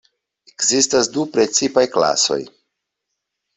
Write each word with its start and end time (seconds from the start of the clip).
Ekzistas 0.51 1.09
du 1.17 1.27
precipaj 1.35 1.85
klasoj. 1.99 2.41